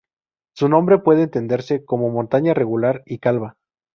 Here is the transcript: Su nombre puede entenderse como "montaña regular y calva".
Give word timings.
Su 0.55 0.67
nombre 0.67 0.97
puede 0.97 1.21
entenderse 1.21 1.85
como 1.85 2.09
"montaña 2.09 2.55
regular 2.55 3.03
y 3.05 3.19
calva". 3.19 3.57